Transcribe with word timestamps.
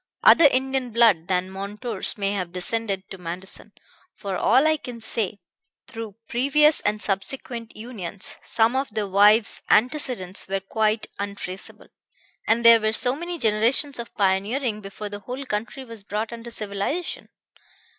Other 0.23 0.45
Indian 0.47 0.89
blood 0.89 1.27
than 1.27 1.51
Montour's 1.51 2.17
may 2.17 2.31
have 2.31 2.51
descended 2.53 3.03
to 3.11 3.19
Manderson, 3.19 3.71
for 4.15 4.35
all 4.35 4.65
I 4.65 4.77
can 4.77 4.99
say, 4.99 5.37
through 5.87 6.15
previous 6.27 6.79
and 6.79 6.99
subsequent 6.99 7.77
unions; 7.77 8.35
some 8.41 8.75
of 8.75 8.89
the 8.91 9.07
wives' 9.07 9.61
antecedents 9.69 10.47
were 10.47 10.59
quite 10.59 11.05
untraceable, 11.19 11.89
and 12.47 12.65
there 12.65 12.81
were 12.81 12.93
so 12.93 13.15
many 13.15 13.37
generations 13.37 13.99
of 13.99 14.11
pioneering 14.15 14.81
before 14.81 15.09
the 15.09 15.19
whole 15.19 15.45
country 15.45 15.85
was 15.85 16.03
brought 16.03 16.33
under 16.33 16.49
civilization. 16.49 17.29